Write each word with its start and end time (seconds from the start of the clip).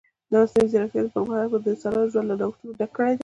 د 0.29 0.31
مصنوعي 0.41 0.67
ځیرکتیا 0.71 1.13
پرمختګ 1.15 1.51
د 1.63 1.67
انسانانو 1.73 2.11
ژوند 2.11 2.27
له 2.29 2.35
نوښتونو 2.39 2.77
ډک 2.79 2.91
کړی 2.95 3.11
دی. 3.15 3.19